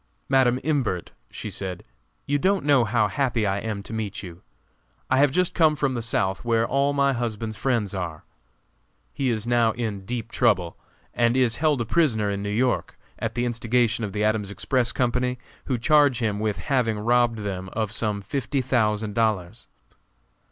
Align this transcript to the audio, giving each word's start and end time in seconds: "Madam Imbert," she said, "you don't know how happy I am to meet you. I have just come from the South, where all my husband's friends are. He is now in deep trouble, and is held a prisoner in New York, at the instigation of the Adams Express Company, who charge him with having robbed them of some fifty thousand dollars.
"Madam 0.27 0.59
Imbert," 0.63 1.11
she 1.29 1.51
said, 1.51 1.83
"you 2.25 2.39
don't 2.39 2.65
know 2.65 2.85
how 2.85 3.07
happy 3.07 3.45
I 3.45 3.59
am 3.59 3.83
to 3.83 3.93
meet 3.93 4.23
you. 4.23 4.41
I 5.11 5.17
have 5.19 5.29
just 5.29 5.53
come 5.53 5.75
from 5.75 5.93
the 5.93 6.01
South, 6.01 6.43
where 6.43 6.65
all 6.65 6.91
my 6.91 7.13
husband's 7.13 7.55
friends 7.55 7.93
are. 7.93 8.23
He 9.13 9.29
is 9.29 9.45
now 9.45 9.73
in 9.73 10.03
deep 10.03 10.31
trouble, 10.31 10.75
and 11.13 11.37
is 11.37 11.57
held 11.57 11.81
a 11.81 11.85
prisoner 11.85 12.31
in 12.31 12.41
New 12.41 12.49
York, 12.49 12.97
at 13.19 13.35
the 13.35 13.45
instigation 13.45 14.03
of 14.03 14.11
the 14.11 14.23
Adams 14.23 14.49
Express 14.49 14.91
Company, 14.91 15.37
who 15.65 15.77
charge 15.77 16.17
him 16.17 16.39
with 16.39 16.57
having 16.57 16.97
robbed 16.97 17.37
them 17.43 17.69
of 17.73 17.91
some 17.91 18.23
fifty 18.23 18.61
thousand 18.63 19.13
dollars. 19.13 19.67